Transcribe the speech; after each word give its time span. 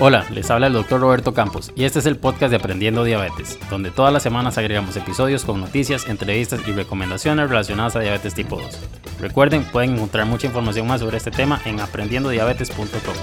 Hola, 0.00 0.24
les 0.30 0.48
habla 0.48 0.68
el 0.68 0.74
doctor 0.74 1.00
Roberto 1.00 1.34
Campos 1.34 1.72
y 1.74 1.82
este 1.82 1.98
es 1.98 2.06
el 2.06 2.18
podcast 2.18 2.50
de 2.50 2.56
Aprendiendo 2.58 3.02
Diabetes, 3.02 3.58
donde 3.68 3.90
todas 3.90 4.12
las 4.12 4.22
semanas 4.22 4.56
agregamos 4.56 4.96
episodios 4.96 5.44
con 5.44 5.60
noticias, 5.60 6.08
entrevistas 6.08 6.60
y 6.68 6.70
recomendaciones 6.70 7.48
relacionadas 7.48 7.96
a 7.96 8.00
diabetes 8.00 8.32
tipo 8.32 8.60
2. 8.60 8.78
Recuerden, 9.18 9.64
pueden 9.64 9.94
encontrar 9.94 10.24
mucha 10.26 10.46
información 10.46 10.86
más 10.86 11.00
sobre 11.00 11.16
este 11.16 11.32
tema 11.32 11.60
en 11.64 11.80
aprendiendodiabetes.com. 11.80 13.14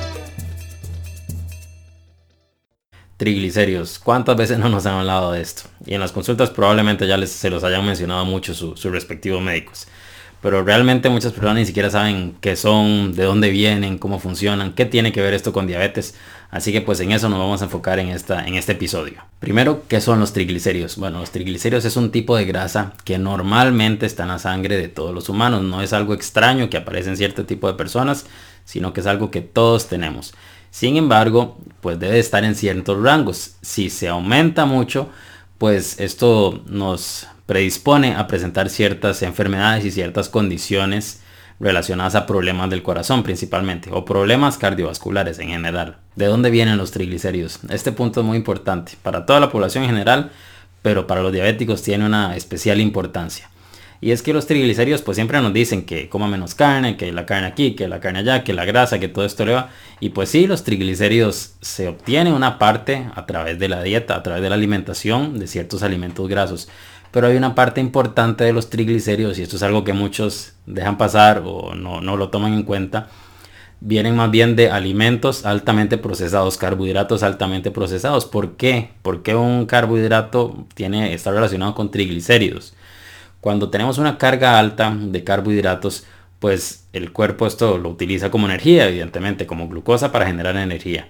Triglicéridos, 3.15 3.97
¿cuántas 3.97 4.35
veces 4.35 4.59
no 4.59 4.67
nos 4.67 4.85
han 4.85 4.95
hablado 4.95 5.31
de 5.31 5.39
esto? 5.39 5.69
Y 5.85 5.93
en 5.93 6.01
las 6.01 6.11
consultas 6.11 6.49
probablemente 6.49 7.07
ya 7.07 7.25
se 7.25 7.49
los 7.49 7.63
hayan 7.63 7.85
mencionado 7.85 8.25
mucho 8.25 8.53
sus 8.53 8.83
respectivos 8.83 9.41
médicos 9.41 9.87
pero 10.41 10.63
realmente 10.63 11.09
muchas 11.09 11.31
personas 11.31 11.55
ni 11.55 11.65
siquiera 11.65 11.89
saben 11.89 12.35
qué 12.41 12.55
son, 12.55 13.13
de 13.13 13.23
dónde 13.23 13.49
vienen, 13.49 13.97
cómo 13.97 14.19
funcionan, 14.19 14.73
qué 14.73 14.85
tiene 14.85 15.11
que 15.11 15.21
ver 15.21 15.33
esto 15.33 15.53
con 15.53 15.67
diabetes. 15.67 16.15
Así 16.51 16.71
que 16.71 16.81
pues 16.81 16.99
en 16.99 17.11
eso 17.11 17.27
nos 17.29 17.39
vamos 17.39 17.61
a 17.61 17.65
enfocar 17.65 17.99
en, 17.99 18.09
esta, 18.09 18.45
en 18.45 18.55
este 18.55 18.73
episodio. 18.73 19.23
Primero, 19.39 19.83
¿qué 19.87 19.99
son 19.99 20.19
los 20.19 20.33
triglicéridos? 20.33 20.97
Bueno, 20.97 21.19
los 21.19 21.31
triglicéridos 21.31 21.83
es 21.85 21.97
un 21.97 22.11
tipo 22.11 22.37
de 22.37 22.45
grasa 22.45 22.93
que 23.03 23.17
normalmente 23.17 24.05
está 24.05 24.23
en 24.23 24.29
la 24.29 24.39
sangre 24.39 24.77
de 24.77 24.87
todos 24.87 25.13
los 25.13 25.27
humanos. 25.27 25.63
No 25.63 25.81
es 25.81 25.91
algo 25.93 26.13
extraño 26.13 26.69
que 26.69 26.77
aparece 26.77 27.09
en 27.09 27.17
cierto 27.17 27.45
tipo 27.45 27.67
de 27.67 27.73
personas, 27.73 28.25
sino 28.63 28.93
que 28.93 29.01
es 29.01 29.07
algo 29.07 29.31
que 29.31 29.41
todos 29.41 29.87
tenemos. 29.87 30.33
Sin 30.71 30.97
embargo, 30.97 31.57
pues 31.81 31.99
debe 31.99 32.19
estar 32.19 32.43
en 32.43 32.55
ciertos 32.55 33.01
rangos. 33.01 33.55
Si 33.61 33.89
se 33.89 34.09
aumenta 34.09 34.65
mucho, 34.65 35.09
pues 35.57 35.99
esto 35.99 36.63
nos 36.67 37.27
predispone 37.45 38.15
a 38.15 38.27
presentar 38.27 38.69
ciertas 38.69 39.21
enfermedades 39.21 39.85
y 39.85 39.91
ciertas 39.91 40.29
condiciones 40.29 41.21
relacionadas 41.59 42.15
a 42.15 42.25
problemas 42.25 42.69
del 42.69 42.83
corazón 42.83 43.23
principalmente 43.23 43.89
o 43.93 44.03
problemas 44.03 44.57
cardiovasculares 44.57 45.39
en 45.39 45.49
general. 45.49 45.97
¿De 46.15 46.25
dónde 46.25 46.49
vienen 46.49 46.77
los 46.77 46.91
triglicéridos? 46.91 47.59
Este 47.69 47.91
punto 47.91 48.21
es 48.21 48.25
muy 48.25 48.37
importante 48.37 48.93
para 49.01 49.25
toda 49.25 49.39
la 49.39 49.49
población 49.49 49.83
en 49.85 49.91
general, 49.91 50.31
pero 50.81 51.07
para 51.07 51.21
los 51.21 51.31
diabéticos 51.31 51.81
tiene 51.81 52.05
una 52.05 52.35
especial 52.35 52.81
importancia. 52.81 53.49
Y 54.01 54.11
es 54.11 54.21
que 54.21 54.33
los 54.33 54.45
triglicéridos 54.45 55.01
pues 55.01 55.15
siempre 55.15 55.41
nos 55.41 55.53
dicen 55.53 55.85
que 55.85 56.09
coma 56.09 56.27
menos 56.27 56.53
carne, 56.53 56.97
que 56.97 57.11
la 57.11 57.25
carne 57.25 57.47
aquí, 57.47 57.75
que 57.75 57.87
la 57.87 57.99
carne 57.99 58.19
allá, 58.19 58.43
que 58.43 58.53
la 58.53 58.65
grasa, 58.65 58.99
que 58.99 59.07
todo 59.07 59.25
esto 59.25 59.45
le 59.45 59.53
va. 59.53 59.69
Y 59.99 60.09
pues 60.09 60.29
sí, 60.29 60.47
los 60.47 60.63
triglicéridos 60.63 61.55
se 61.61 61.87
obtiene 61.87 62.33
una 62.33 62.59
parte 62.59 63.07
a 63.15 63.25
través 63.25 63.57
de 63.57 63.69
la 63.69 63.81
dieta, 63.81 64.15
a 64.15 64.23
través 64.23 64.43
de 64.43 64.49
la 64.49 64.55
alimentación 64.55 65.39
de 65.39 65.47
ciertos 65.47 65.83
alimentos 65.83 66.27
grasos 66.27 66.67
pero 67.15 67.27
hay 67.27 67.37
una 67.37 67.55
parte 67.55 67.79
importante 67.79 68.43
de 68.43 68.51
los 68.51 68.69
triglicéridos 68.69 69.39
y 69.39 69.43
esto 69.43 69.55
es 69.55 69.63
algo 69.63 69.85
que 69.85 69.93
muchos 69.93 70.51
dejan 70.65 70.97
pasar 70.97 71.43
o 71.45 71.73
no, 71.73 72.01
lo 72.01 72.27
toman 72.27 72.51
en 72.51 72.63
cuenta. 72.63 73.07
Vienen 73.79 74.17
más 74.17 74.29
bien 74.31 74.57
de 74.57 74.69
alimentos 74.69 75.45
altamente 75.45 75.97
procesados, 75.97 76.57
carbohidratos 76.57 77.23
altamente 77.23 77.71
procesados. 77.71 78.25
¿Por 78.25 78.57
qué? 78.57 78.89
Porque 79.01 79.33
un 79.33 79.65
carbohidrato 79.65 80.65
tiene, 80.73 81.13
está 81.13 81.31
relacionado 81.31 81.73
con 81.73 81.89
triglicéridos. 81.89 82.73
Cuando 83.45 83.69
tenemos 83.69 83.99
una 83.99 84.17
carga 84.17 84.57
alta 84.57 84.91
de 84.99 85.23
carbohidratos, 85.23 86.07
pues 86.39 86.87
el 86.93 87.11
cuerpo 87.11 87.45
esto 87.45 87.77
lo 87.77 87.89
utiliza 87.89 88.31
como 88.31 88.47
energía, 88.47 88.87
evidentemente, 88.87 89.45
como 89.45 89.69
glucosa 89.69 90.11
para 90.11 90.25
generar 90.25 90.55
energía. 90.55 91.09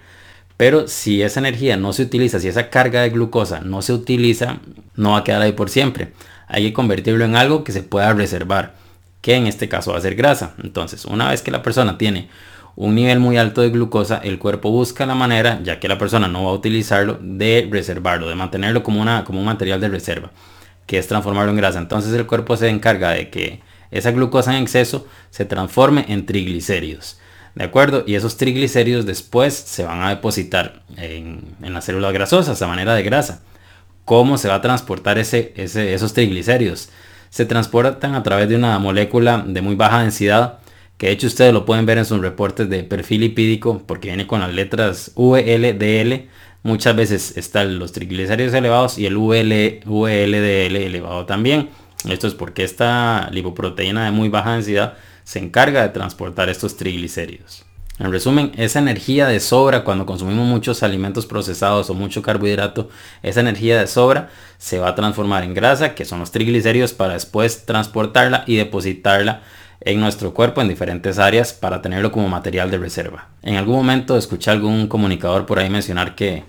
Pero 0.58 0.86
si 0.86 1.22
esa 1.22 1.40
energía 1.40 1.78
no 1.78 1.94
se 1.94 2.02
utiliza, 2.02 2.38
si 2.38 2.48
esa 2.48 2.68
carga 2.68 3.00
de 3.00 3.08
glucosa 3.08 3.60
no 3.60 3.80
se 3.80 3.94
utiliza, 3.94 4.58
no 4.96 5.12
va 5.12 5.20
a 5.20 5.24
quedar 5.24 5.40
ahí 5.40 5.52
por 5.52 5.70
siempre. 5.70 6.12
Hay 6.46 6.64
que 6.64 6.72
convertirlo 6.74 7.24
en 7.24 7.36
algo 7.36 7.64
que 7.64 7.72
se 7.72 7.82
pueda 7.82 8.12
reservar, 8.12 8.74
que 9.22 9.36
en 9.36 9.46
este 9.46 9.70
caso 9.70 9.92
va 9.92 9.96
a 9.96 10.02
ser 10.02 10.14
grasa. 10.14 10.56
Entonces, 10.62 11.06
una 11.06 11.30
vez 11.30 11.40
que 11.40 11.50
la 11.50 11.62
persona 11.62 11.96
tiene 11.96 12.28
un 12.74 12.94
nivel 12.94 13.18
muy 13.18 13.38
alto 13.38 13.62
de 13.62 13.70
glucosa, 13.70 14.20
el 14.22 14.38
cuerpo 14.38 14.70
busca 14.70 15.06
la 15.06 15.14
manera, 15.14 15.58
ya 15.62 15.80
que 15.80 15.88
la 15.88 15.96
persona 15.96 16.28
no 16.28 16.44
va 16.44 16.50
a 16.50 16.54
utilizarlo, 16.54 17.18
de 17.18 17.66
reservarlo, 17.72 18.28
de 18.28 18.34
mantenerlo 18.34 18.82
como, 18.82 19.00
una, 19.00 19.24
como 19.24 19.38
un 19.38 19.46
material 19.46 19.80
de 19.80 19.88
reserva, 19.88 20.32
que 20.86 20.98
es 20.98 21.08
transformarlo 21.08 21.50
en 21.50 21.58
grasa. 21.58 21.78
Entonces 21.78 22.12
el 22.14 22.26
cuerpo 22.26 22.56
se 22.56 22.68
encarga 22.68 23.10
de 23.10 23.30
que 23.30 23.60
esa 23.90 24.10
glucosa 24.10 24.56
en 24.56 24.62
exceso 24.62 25.06
se 25.30 25.44
transforme 25.44 26.06
en 26.08 26.26
triglicéridos. 26.26 27.18
¿De 27.54 27.64
acuerdo? 27.64 28.04
Y 28.06 28.16
esos 28.16 28.36
triglicéridos 28.36 29.06
después 29.06 29.54
se 29.54 29.82
van 29.82 30.02
a 30.02 30.10
depositar 30.10 30.82
en, 30.98 31.56
las 31.60 31.86
células 31.86 32.12
grasosas 32.12 32.60
a 32.60 32.66
manera 32.66 32.94
de 32.94 33.02
grasa. 33.02 33.40
¿Cómo 34.04 34.36
se 34.36 34.48
va 34.48 34.56
a 34.56 34.60
transportar 34.60 35.18
ese, 35.18 35.54
esos 35.56 36.12
triglicéridos? 36.12 36.90
Se 37.30 37.46
transportan 37.46 38.14
a 38.14 38.22
través 38.22 38.48
de 38.50 38.56
una 38.56 38.78
molécula 38.78 39.42
de 39.46 39.62
muy 39.62 39.74
baja 39.74 40.02
densidad, 40.02 40.58
que 40.98 41.06
de 41.06 41.12
hecho 41.12 41.26
ustedes 41.26 41.54
lo 41.54 41.64
pueden 41.64 41.86
ver 41.86 41.96
en 41.96 42.04
sus 42.04 42.20
reportes 42.20 42.68
de 42.68 42.84
perfil 42.84 43.22
lipídico, 43.22 43.82
porque 43.86 44.08
viene 44.08 44.26
con 44.26 44.40
las 44.40 44.52
letras 44.52 45.12
VLDL. 45.16 46.28
Muchas 46.62 46.96
veces 46.96 47.36
están 47.36 47.78
los 47.78 47.92
triglicéridos 47.92 48.54
elevados 48.54 48.98
y 48.98 49.06
el 49.06 49.16
VLDL 49.16 50.76
elevado 50.76 51.26
también. 51.26 51.70
Esto 52.08 52.26
es 52.26 52.34
porque 52.34 52.64
esta 52.64 53.28
lipoproteína 53.30 54.04
de 54.04 54.10
muy 54.10 54.28
baja 54.28 54.52
densidad 54.52 54.94
se 55.24 55.38
encarga 55.38 55.82
de 55.82 55.88
transportar 55.90 56.48
estos 56.48 56.76
triglicéridos. 56.76 57.64
En 57.98 58.12
resumen, 58.12 58.52
esa 58.56 58.78
energía 58.78 59.26
de 59.26 59.40
sobra 59.40 59.82
cuando 59.82 60.04
consumimos 60.04 60.46
muchos 60.46 60.82
alimentos 60.82 61.24
procesados 61.24 61.88
o 61.88 61.94
mucho 61.94 62.20
carbohidrato, 62.20 62.90
esa 63.22 63.40
energía 63.40 63.80
de 63.80 63.86
sobra 63.86 64.28
se 64.58 64.78
va 64.78 64.88
a 64.88 64.94
transformar 64.94 65.44
en 65.44 65.54
grasa, 65.54 65.94
que 65.94 66.04
son 66.04 66.20
los 66.20 66.30
triglicéridos, 66.30 66.92
para 66.92 67.14
después 67.14 67.64
transportarla 67.64 68.44
y 68.46 68.56
depositarla 68.56 69.42
en 69.86 70.00
nuestro 70.00 70.34
cuerpo 70.34 70.60
en 70.60 70.68
diferentes 70.68 71.18
áreas 71.20 71.52
para 71.52 71.80
tenerlo 71.80 72.10
como 72.10 72.28
material 72.28 72.72
de 72.72 72.78
reserva. 72.78 73.28
En 73.42 73.54
algún 73.54 73.76
momento 73.76 74.18
escuché 74.18 74.50
algún 74.50 74.88
comunicador 74.88 75.46
por 75.46 75.60
ahí 75.60 75.70
mencionar 75.70 76.16
que, 76.16 76.42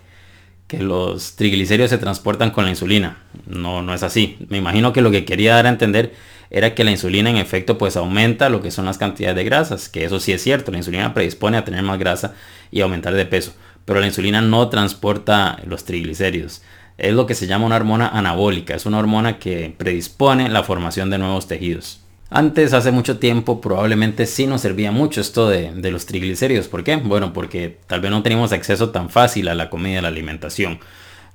que 0.66 0.82
los 0.82 1.36
triglicéridos 1.36 1.92
se 1.92 2.00
transportan 2.00 2.50
con 2.50 2.66
la 2.66 2.72
insulina. 2.72 3.18
No, 3.46 3.84
no 3.84 3.94
es 3.94 4.02
así. 4.02 4.38
Me 4.50 4.58
imagino 4.58 4.92
que 4.92 5.02
lo 5.04 5.12
que 5.12 5.24
quería 5.24 5.54
dar 5.54 5.68
a 5.68 5.70
entender 5.70 6.16
era 6.50 6.74
que 6.74 6.84
la 6.84 6.90
insulina 6.90 7.30
en 7.30 7.38
efecto 7.38 7.78
pues 7.78 7.96
aumenta 7.96 8.50
lo 8.50 8.64
que 8.64 8.72
son 8.72 8.86
las 8.86 8.98
cantidades 8.98 9.36
de 9.36 9.44
grasas, 9.44 9.88
que 9.88 10.04
eso 10.04 10.20
sí 10.20 10.32
es 10.32 10.42
cierto, 10.42 10.72
la 10.72 10.80
insulina 10.80 11.14
predispone 11.14 11.58
a 11.58 11.64
tener 11.64 11.84
más 11.84 12.00
grasa 12.00 12.34
y 12.72 12.82
aumentar 12.82 13.14
de 13.14 13.26
peso, 13.26 13.54
pero 13.86 14.00
la 14.00 14.08
insulina 14.08 14.42
no 14.42 14.68
transporta 14.70 15.60
los 15.68 15.86
triglicéridos. 15.86 16.64
Es 16.98 17.14
lo 17.14 17.28
que 17.28 17.36
se 17.36 17.46
llama 17.46 17.68
una 17.68 17.76
hormona 17.76 18.08
anabólica, 18.08 18.74
es 18.74 18.88
una 18.88 18.98
hormona 18.98 19.38
que 19.38 19.76
predispone 19.78 20.50
la 20.50 20.64
formación 20.64 21.12
de 21.12 21.20
nuevos 21.20 21.48
tejidos. 21.48 22.00
Antes, 22.30 22.74
hace 22.74 22.92
mucho 22.92 23.20
tiempo, 23.20 23.62
probablemente 23.62 24.26
sí 24.26 24.48
nos 24.48 24.62
servía 24.62 24.92
mucho 24.92 25.22
esto 25.22 25.48
de, 25.48 25.72
de, 25.74 25.92
los 25.92 26.06
triglicéridos. 26.06 26.68
¿Por 26.68 26.84
qué? 26.84 26.98
Bueno, 26.98 27.32
porque 27.32 27.80
tal 27.88 28.02
vez 28.02 28.12
no 28.12 28.22
teníamos 28.22 28.52
acceso 28.52 28.90
tan 28.90 29.10
fácil 29.10 29.48
a 29.48 29.56
la 29.56 29.70
comida 29.70 30.00
a 30.00 30.02
la 30.02 30.10
alimentación. 30.10 30.80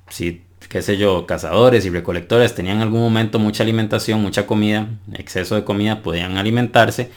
Si 0.09 0.43
qué 0.73 0.81
sé 0.81 0.97
yo, 0.97 1.25
cazadores 1.25 1.85
y 1.85 1.89
recolectores 1.89 2.55
tenían 2.55 2.77
en 2.77 2.83
algún 2.83 3.01
momento 3.01 3.39
mucha 3.39 3.63
alimentación, 3.63 4.21
mucha 4.21 4.47
comida, 4.47 4.87
exceso 5.13 5.55
de 5.55 5.63
comida, 5.63 6.01
podían 6.01 6.37
alimentarse, 6.37 7.11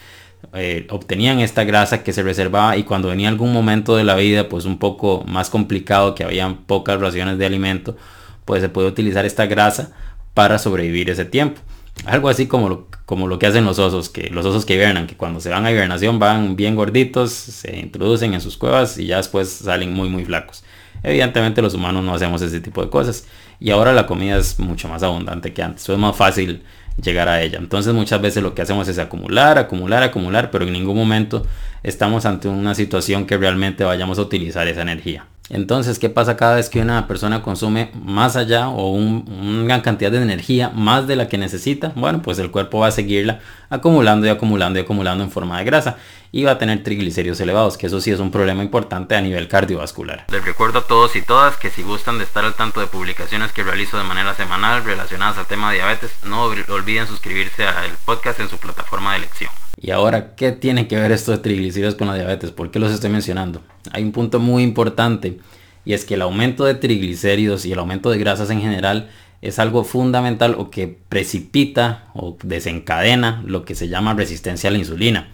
eh, 0.53 0.85
obtenían 0.89 1.39
esta 1.39 1.63
grasa 1.63 2.03
que 2.03 2.13
se 2.13 2.23
reservaba 2.23 2.77
y 2.77 2.83
cuando 2.83 3.09
venía 3.09 3.29
algún 3.29 3.53
momento 3.53 3.95
de 3.95 4.03
la 4.03 4.15
vida 4.15 4.47
pues 4.49 4.65
un 4.65 4.77
poco 4.77 5.23
más 5.27 5.49
complicado, 5.49 6.13
que 6.15 6.23
habían 6.23 6.57
pocas 6.65 6.99
raciones 6.99 7.37
de 7.37 7.45
alimento, 7.45 7.97
pues 8.45 8.61
se 8.61 8.69
puede 8.69 8.87
utilizar 8.87 9.25
esta 9.25 9.47
grasa 9.47 9.91
para 10.33 10.59
sobrevivir 10.59 11.09
ese 11.09 11.25
tiempo. 11.25 11.61
Algo 12.05 12.29
así 12.29 12.47
como 12.47 12.69
lo, 12.69 12.87
como 13.05 13.27
lo 13.27 13.39
que 13.39 13.47
hacen 13.47 13.65
los 13.65 13.79
osos, 13.79 14.09
que 14.09 14.29
los 14.29 14.45
osos 14.45 14.65
que 14.65 14.75
hibernan, 14.75 15.07
que 15.07 15.15
cuando 15.15 15.39
se 15.39 15.49
van 15.49 15.65
a 15.65 15.71
hibernación 15.71 16.19
van 16.19 16.55
bien 16.55 16.75
gorditos, 16.75 17.31
se 17.31 17.77
introducen 17.77 18.33
en 18.33 18.41
sus 18.41 18.57
cuevas 18.57 18.97
y 18.97 19.07
ya 19.07 19.17
después 19.17 19.49
salen 19.49 19.93
muy 19.93 20.09
muy 20.09 20.25
flacos. 20.25 20.63
Evidentemente 21.03 21.61
los 21.61 21.73
humanos 21.73 22.03
no 22.03 22.13
hacemos 22.13 22.41
ese 22.41 22.59
tipo 22.59 22.83
de 22.83 22.89
cosas 22.89 23.27
y 23.59 23.71
ahora 23.71 23.93
la 23.93 24.07
comida 24.07 24.37
es 24.37 24.59
mucho 24.59 24.87
más 24.87 25.03
abundante 25.03 25.53
que 25.53 25.61
antes, 25.61 25.87
es 25.87 25.97
más 25.97 26.15
fácil 26.15 26.63
llegar 27.01 27.27
a 27.27 27.41
ella. 27.41 27.59
Entonces 27.59 27.93
muchas 27.93 28.21
veces 28.21 28.41
lo 28.43 28.55
que 28.55 28.61
hacemos 28.61 28.87
es 28.87 28.97
acumular, 28.99 29.57
acumular, 29.57 30.03
acumular, 30.03 30.51
pero 30.51 30.65
en 30.65 30.73
ningún 30.73 30.97
momento 30.97 31.45
estamos 31.83 32.25
ante 32.25 32.47
una 32.47 32.75
situación 32.75 33.25
que 33.25 33.37
realmente 33.37 33.83
vayamos 33.83 34.17
a 34.17 34.23
utilizar 34.23 34.67
esa 34.67 34.81
energía. 34.81 35.25
Entonces, 35.49 35.97
¿qué 35.97 36.09
pasa 36.09 36.35
cada 36.35 36.55
vez 36.55 36.69
que 36.69 36.81
una 36.81 37.07
persona 37.07 37.41
consume 37.41 37.91
más 38.03 38.35
allá 38.35 38.67
o 38.67 38.91
una 38.91 39.63
gran 39.63 39.81
cantidad 39.81 40.11
de 40.11 40.21
energía 40.21 40.69
más 40.69 41.07
de 41.07 41.15
la 41.15 41.29
que 41.29 41.37
necesita? 41.37 41.93
Bueno, 41.95 42.21
pues 42.21 42.37
el 42.39 42.51
cuerpo 42.51 42.79
va 42.79 42.87
a 42.87 42.91
seguirla 42.91 43.39
acumulando 43.69 44.27
y 44.27 44.29
acumulando 44.29 44.79
y 44.79 44.81
acumulando 44.81 45.23
en 45.23 45.31
forma 45.31 45.57
de 45.59 45.65
grasa 45.65 45.97
y 46.31 46.43
va 46.43 46.51
a 46.51 46.57
tener 46.57 46.83
triglicéridos 46.83 47.39
elevados, 47.39 47.77
que 47.77 47.87
eso 47.87 48.01
sí 48.01 48.11
es 48.11 48.19
un 48.19 48.31
problema 48.31 48.63
importante 48.63 49.15
a 49.15 49.21
nivel 49.21 49.47
cardiovascular. 49.47 50.25
Les 50.31 50.43
recuerdo 50.43 50.79
a 50.79 50.87
todos 50.87 51.15
y 51.15 51.21
todas 51.21 51.57
que 51.57 51.69
si 51.69 51.83
gustan 51.83 52.17
de 52.17 52.23
estar 52.23 52.45
al 52.45 52.55
tanto 52.55 52.79
de 52.79 52.87
publicaciones 52.87 53.51
que 53.51 53.63
realizo 53.63 53.97
de 53.97 54.03
manera 54.03 54.35
semanal 54.35 54.83
relacionadas 54.83 55.37
al 55.37 55.47
tema 55.47 55.69
de 55.69 55.77
diabetes, 55.77 56.11
no 56.23 56.43
olviden 56.43 57.07
suscribirse 57.07 57.65
al 57.65 57.91
podcast 58.05 58.39
en 58.39 58.49
su 58.49 58.57
plataforma 58.57 59.11
de 59.11 59.17
elección. 59.17 59.51
Y 59.79 59.91
ahora, 59.91 60.35
¿qué 60.35 60.51
tiene 60.51 60.87
que 60.87 60.97
ver 60.97 61.11
esto 61.11 61.31
de 61.31 61.37
triglicéridos 61.37 61.95
con 61.95 62.07
la 62.07 62.15
diabetes? 62.15 62.51
¿Por 62.51 62.71
qué 62.71 62.79
los 62.79 62.91
estoy 62.91 63.11
mencionando? 63.11 63.61
Hay 63.91 64.03
un 64.03 64.11
punto 64.11 64.39
muy 64.39 64.63
importante 64.63 65.39
y 65.85 65.93
es 65.93 66.03
que 66.03 66.15
el 66.15 66.23
aumento 66.23 66.65
de 66.65 66.73
triglicéridos 66.75 67.65
y 67.65 67.71
el 67.71 67.79
aumento 67.79 68.09
de 68.09 68.17
grasas 68.17 68.49
en 68.49 68.59
general 68.59 69.09
es 69.41 69.59
algo 69.59 69.83
fundamental 69.83 70.55
o 70.57 70.71
que 70.71 70.87
precipita 70.87 72.05
o 72.13 72.37
desencadena 72.43 73.43
lo 73.45 73.65
que 73.65 73.75
se 73.75 73.87
llama 73.87 74.13
resistencia 74.13 74.69
a 74.69 74.71
la 74.71 74.79
insulina. 74.79 75.29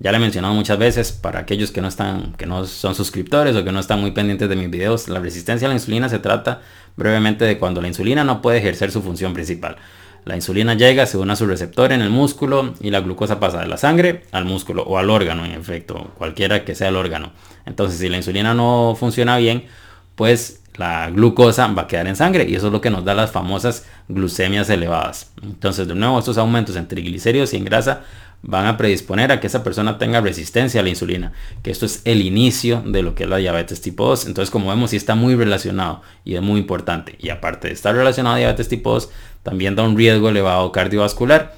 Ya 0.00 0.10
le 0.10 0.18
he 0.18 0.20
mencionado 0.20 0.54
muchas 0.54 0.78
veces 0.78 1.12
para 1.12 1.40
aquellos 1.40 1.70
que 1.70 1.80
no 1.80 1.88
están, 1.88 2.32
que 2.32 2.46
no 2.46 2.66
son 2.66 2.94
suscriptores 2.94 3.54
o 3.56 3.64
que 3.64 3.72
no 3.72 3.80
están 3.80 4.00
muy 4.00 4.10
pendientes 4.10 4.48
de 4.48 4.56
mis 4.56 4.70
videos, 4.70 5.08
la 5.08 5.20
resistencia 5.20 5.66
a 5.66 5.68
la 5.68 5.74
insulina 5.74 6.08
se 6.08 6.18
trata 6.18 6.62
brevemente 6.96 7.44
de 7.44 7.58
cuando 7.58 7.80
la 7.80 7.88
insulina 7.88 8.24
no 8.24 8.42
puede 8.42 8.58
ejercer 8.58 8.90
su 8.90 9.02
función 9.02 9.34
principal. 9.34 9.76
La 10.24 10.36
insulina 10.36 10.74
llega, 10.74 11.06
se 11.06 11.18
une 11.18 11.34
a 11.34 11.36
su 11.36 11.46
receptor 11.46 11.92
en 11.92 12.00
el 12.00 12.08
músculo 12.08 12.74
y 12.80 12.90
la 12.90 13.00
glucosa 13.00 13.38
pasa 13.38 13.60
de 13.60 13.68
la 13.68 13.76
sangre 13.76 14.22
al 14.32 14.46
músculo 14.46 14.82
o 14.82 14.96
al 14.96 15.10
órgano, 15.10 15.44
en 15.44 15.52
efecto, 15.52 16.12
cualquiera 16.16 16.64
que 16.64 16.74
sea 16.74 16.88
el 16.88 16.96
órgano. 16.96 17.32
Entonces, 17.66 17.98
si 17.98 18.08
la 18.08 18.16
insulina 18.16 18.54
no 18.54 18.96
funciona 18.98 19.36
bien, 19.36 19.66
pues 20.14 20.62
la 20.76 21.10
glucosa 21.10 21.66
va 21.68 21.82
a 21.82 21.86
quedar 21.86 22.06
en 22.06 22.16
sangre 22.16 22.46
y 22.48 22.54
eso 22.54 22.66
es 22.66 22.72
lo 22.72 22.80
que 22.80 22.90
nos 22.90 23.04
da 23.04 23.14
las 23.14 23.30
famosas 23.30 23.86
glucemias 24.08 24.68
elevadas. 24.70 25.30
Entonces, 25.42 25.86
de 25.86 25.94
nuevo, 25.94 26.18
estos 26.18 26.38
aumentos 26.38 26.76
en 26.76 26.88
triglicéridos 26.88 27.54
y 27.54 27.58
en 27.58 27.64
grasa 27.64 28.02
van 28.46 28.66
a 28.66 28.76
predisponer 28.76 29.32
a 29.32 29.40
que 29.40 29.46
esa 29.46 29.64
persona 29.64 29.96
tenga 29.96 30.20
resistencia 30.20 30.80
a 30.80 30.82
la 30.82 30.90
insulina, 30.90 31.32
que 31.62 31.70
esto 31.70 31.86
es 31.86 32.02
el 32.04 32.20
inicio 32.20 32.82
de 32.84 33.02
lo 33.02 33.14
que 33.14 33.24
es 33.24 33.30
la 33.30 33.38
diabetes 33.38 33.80
tipo 33.80 34.06
2. 34.06 34.26
Entonces, 34.26 34.50
como 34.50 34.68
vemos, 34.68 34.90
sí 34.90 34.96
está 34.96 35.14
muy 35.14 35.34
relacionado 35.34 36.02
y 36.24 36.34
es 36.34 36.42
muy 36.42 36.60
importante. 36.60 37.16
Y 37.20 37.30
aparte 37.30 37.68
de 37.68 37.74
estar 37.74 37.94
relacionado 37.94 38.36
a 38.36 38.38
diabetes 38.38 38.68
tipo 38.68 38.92
2, 38.92 39.10
también 39.42 39.76
da 39.76 39.82
un 39.82 39.96
riesgo 39.96 40.28
elevado 40.28 40.72
cardiovascular, 40.72 41.54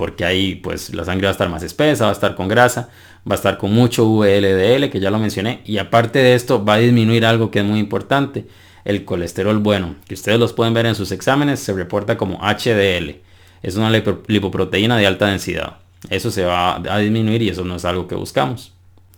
porque 0.00 0.24
ahí 0.24 0.54
pues 0.54 0.94
la 0.94 1.04
sangre 1.04 1.26
va 1.26 1.28
a 1.28 1.32
estar 1.32 1.50
más 1.50 1.62
espesa, 1.62 2.04
va 2.04 2.10
a 2.10 2.14
estar 2.14 2.34
con 2.34 2.48
grasa, 2.48 2.88
va 3.30 3.34
a 3.34 3.36
estar 3.36 3.58
con 3.58 3.70
mucho 3.70 4.06
VLDL, 4.06 4.88
que 4.88 4.98
ya 4.98 5.10
lo 5.10 5.18
mencioné, 5.18 5.60
y 5.66 5.76
aparte 5.76 6.20
de 6.20 6.34
esto 6.34 6.64
va 6.64 6.74
a 6.74 6.78
disminuir 6.78 7.26
algo 7.26 7.50
que 7.50 7.58
es 7.58 7.66
muy 7.66 7.80
importante, 7.80 8.46
el 8.86 9.04
colesterol 9.04 9.58
bueno, 9.58 9.96
que 10.08 10.14
ustedes 10.14 10.38
los 10.38 10.54
pueden 10.54 10.72
ver 10.72 10.86
en 10.86 10.94
sus 10.94 11.12
exámenes, 11.12 11.60
se 11.60 11.74
reporta 11.74 12.16
como 12.16 12.38
HDL. 12.38 13.20
Es 13.62 13.76
una 13.76 13.90
lipoproteína 13.90 14.96
de 14.96 15.06
alta 15.06 15.26
densidad 15.26 15.76
eso 16.08 16.30
se 16.30 16.44
va 16.44 16.76
a 16.76 16.98
disminuir 16.98 17.42
y 17.42 17.50
eso 17.50 17.64
no 17.64 17.76
es 17.76 17.84
algo 17.84 18.08
que 18.08 18.14
buscamos. 18.14 18.72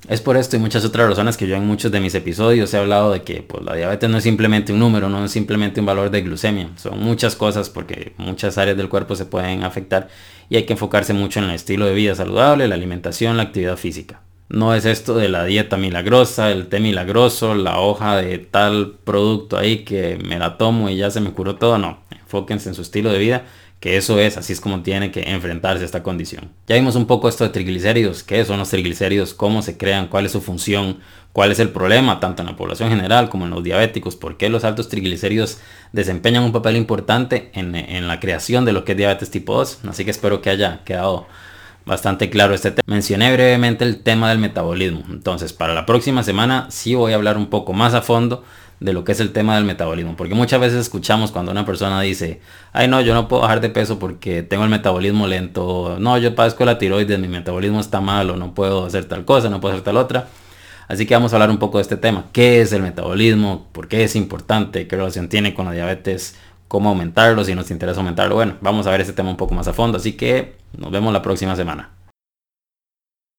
Es 0.08 0.20
por 0.20 0.36
esto 0.36 0.56
y 0.56 0.58
muchas 0.58 0.84
otras 0.84 1.08
razones 1.08 1.36
que 1.36 1.46
yo 1.46 1.54
en 1.54 1.64
muchos 1.64 1.92
de 1.92 2.00
mis 2.00 2.14
episodios 2.16 2.74
he 2.74 2.78
hablado 2.78 3.12
de 3.12 3.22
que 3.22 3.42
pues, 3.42 3.64
la 3.64 3.76
diabetes 3.76 4.10
no 4.10 4.18
es 4.18 4.24
simplemente 4.24 4.72
un 4.72 4.80
número, 4.80 5.08
no 5.08 5.24
es 5.24 5.30
simplemente 5.30 5.78
un 5.78 5.86
valor 5.86 6.10
de 6.10 6.22
glucemia. 6.22 6.70
Son 6.76 6.98
muchas 6.98 7.36
cosas 7.36 7.70
porque 7.70 8.12
muchas 8.16 8.58
áreas 8.58 8.76
del 8.76 8.88
cuerpo 8.88 9.14
se 9.14 9.26
pueden 9.26 9.62
afectar 9.62 10.08
y 10.50 10.56
hay 10.56 10.64
que 10.64 10.72
enfocarse 10.72 11.12
mucho 11.12 11.38
en 11.38 11.46
el 11.46 11.52
estilo 11.52 11.86
de 11.86 11.94
vida 11.94 12.16
saludable, 12.16 12.66
la 12.66 12.74
alimentación, 12.74 13.36
la 13.36 13.44
actividad 13.44 13.76
física. 13.76 14.22
No 14.48 14.74
es 14.74 14.86
esto 14.86 15.14
de 15.14 15.28
la 15.28 15.44
dieta 15.44 15.76
milagrosa, 15.76 16.50
el 16.50 16.66
té 16.66 16.80
milagroso, 16.80 17.54
la 17.54 17.78
hoja 17.80 18.16
de 18.16 18.38
tal 18.38 18.96
producto 19.04 19.56
ahí 19.56 19.78
que 19.84 20.18
me 20.22 20.38
la 20.38 20.58
tomo 20.58 20.90
y 20.90 20.96
ya 20.96 21.12
se 21.12 21.20
me 21.20 21.30
curó 21.30 21.54
todo. 21.54 21.78
No, 21.78 22.00
enfóquense 22.32 22.68
en 22.68 22.74
su 22.74 22.82
estilo 22.82 23.12
de 23.12 23.18
vida 23.18 23.44
que 23.82 23.96
eso 23.96 24.20
es, 24.20 24.36
así 24.36 24.52
es 24.52 24.60
como 24.60 24.82
tiene 24.82 25.10
que 25.10 25.22
enfrentarse 25.22 25.82
a 25.82 25.86
esta 25.86 26.04
condición. 26.04 26.52
Ya 26.68 26.76
vimos 26.76 26.94
un 26.94 27.06
poco 27.08 27.28
esto 27.28 27.42
de 27.42 27.50
triglicéridos, 27.50 28.22
qué 28.22 28.44
son 28.44 28.60
los 28.60 28.70
triglicéridos, 28.70 29.34
cómo 29.34 29.60
se 29.60 29.76
crean, 29.76 30.06
cuál 30.06 30.24
es 30.24 30.30
su 30.30 30.40
función, 30.40 31.00
cuál 31.32 31.50
es 31.50 31.58
el 31.58 31.70
problema, 31.70 32.20
tanto 32.20 32.42
en 32.42 32.46
la 32.46 32.56
población 32.56 32.90
general 32.90 33.28
como 33.28 33.44
en 33.44 33.50
los 33.50 33.64
diabéticos, 33.64 34.14
por 34.14 34.36
qué 34.36 34.48
los 34.50 34.62
altos 34.62 34.88
triglicéridos 34.88 35.58
desempeñan 35.90 36.44
un 36.44 36.52
papel 36.52 36.76
importante 36.76 37.50
en, 37.54 37.74
en 37.74 38.06
la 38.06 38.20
creación 38.20 38.64
de 38.64 38.72
lo 38.72 38.84
que 38.84 38.92
es 38.92 38.98
diabetes 38.98 39.32
tipo 39.32 39.54
2. 39.54 39.80
Así 39.88 40.04
que 40.04 40.12
espero 40.12 40.40
que 40.42 40.50
haya 40.50 40.84
quedado 40.84 41.26
bastante 41.84 42.30
claro 42.30 42.54
este 42.54 42.70
tema. 42.70 42.84
Mencioné 42.86 43.32
brevemente 43.32 43.84
el 43.84 44.02
tema 44.02 44.30
del 44.30 44.38
metabolismo. 44.38 45.02
Entonces, 45.10 45.52
para 45.52 45.74
la 45.74 45.86
próxima 45.86 46.22
semana 46.22 46.66
sí 46.70 46.94
voy 46.94 47.12
a 47.12 47.16
hablar 47.16 47.36
un 47.36 47.46
poco 47.46 47.72
más 47.72 47.94
a 47.94 48.02
fondo 48.02 48.44
de 48.82 48.92
lo 48.92 49.04
que 49.04 49.12
es 49.12 49.20
el 49.20 49.32
tema 49.32 49.54
del 49.54 49.64
metabolismo. 49.64 50.16
Porque 50.16 50.34
muchas 50.34 50.60
veces 50.60 50.80
escuchamos 50.80 51.30
cuando 51.30 51.52
una 51.52 51.64
persona 51.64 52.00
dice, 52.00 52.40
ay 52.72 52.88
no, 52.88 53.00
yo 53.00 53.14
no 53.14 53.28
puedo 53.28 53.42
bajar 53.42 53.60
de 53.60 53.70
peso 53.70 53.98
porque 53.98 54.42
tengo 54.42 54.64
el 54.64 54.70
metabolismo 54.70 55.26
lento, 55.26 55.96
no, 56.00 56.18
yo 56.18 56.34
padezco 56.34 56.64
la 56.64 56.78
tiroides, 56.78 57.18
mi 57.18 57.28
metabolismo 57.28 57.80
está 57.80 58.00
mal 58.00 58.30
o 58.30 58.36
no 58.36 58.54
puedo 58.54 58.84
hacer 58.86 59.04
tal 59.04 59.24
cosa, 59.24 59.48
no 59.48 59.60
puedo 59.60 59.74
hacer 59.74 59.84
tal 59.84 59.96
otra. 59.96 60.28
Así 60.88 61.06
que 61.06 61.14
vamos 61.14 61.32
a 61.32 61.36
hablar 61.36 61.50
un 61.50 61.58
poco 61.58 61.78
de 61.78 61.82
este 61.82 61.96
tema. 61.96 62.26
¿Qué 62.32 62.60
es 62.60 62.72
el 62.72 62.82
metabolismo? 62.82 63.68
¿Por 63.72 63.88
qué 63.88 64.04
es 64.04 64.16
importante? 64.16 64.86
¿Qué 64.88 64.96
relación 64.96 65.28
tiene 65.28 65.54
con 65.54 65.64
la 65.64 65.72
diabetes? 65.72 66.36
¿Cómo 66.72 66.88
aumentarlo? 66.88 67.44
Si 67.44 67.54
nos 67.54 67.70
interesa 67.70 68.00
aumentarlo. 68.00 68.34
Bueno, 68.34 68.54
vamos 68.62 68.86
a 68.86 68.90
ver 68.90 69.02
ese 69.02 69.12
tema 69.12 69.28
un 69.28 69.36
poco 69.36 69.54
más 69.54 69.68
a 69.68 69.74
fondo. 69.74 69.98
Así 69.98 70.14
que 70.14 70.54
nos 70.74 70.90
vemos 70.90 71.12
la 71.12 71.20
próxima 71.20 71.54
semana. 71.54 71.90